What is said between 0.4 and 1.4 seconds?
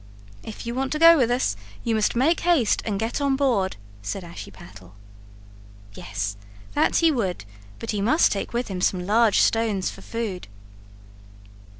"If you want to go with